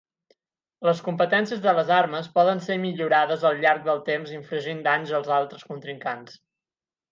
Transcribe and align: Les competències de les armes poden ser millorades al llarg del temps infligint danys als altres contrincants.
Les 0.87 1.01
competències 1.07 1.61
de 1.65 1.73
les 1.79 1.91
armes 1.97 2.29
poden 2.39 2.63
ser 2.69 2.79
millorades 2.87 3.45
al 3.51 3.61
llarg 3.67 3.87
del 3.91 4.03
temps 4.09 4.35
infligint 4.41 4.83
danys 4.91 5.15
als 5.21 5.33
altres 5.39 5.71
contrincants. 5.71 6.45